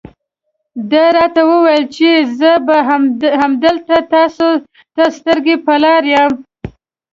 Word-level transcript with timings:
ده 0.91 1.03
راته 1.15 1.41
وویل 1.51 1.83
چې 1.95 2.09
زه 2.39 2.51
به 2.67 2.77
همدلته 3.41 3.97
تاسو 4.13 4.47
ته 4.95 5.03
سترګې 5.17 5.55
په 5.65 5.73
لار 5.83 6.03
یم. 6.15 6.33